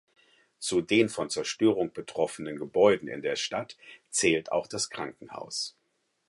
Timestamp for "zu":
0.57-0.81